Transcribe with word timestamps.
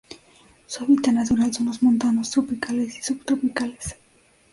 Su 0.65 0.83
hábitat 0.83 1.13
natural 1.13 1.53
son 1.53 1.67
los 1.67 1.83
montanos 1.83 2.31
tropicales 2.31 2.97
o 3.01 3.05
subtropicales. 3.05 3.97